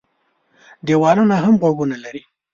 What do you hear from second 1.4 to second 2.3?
هم غوږونه لري.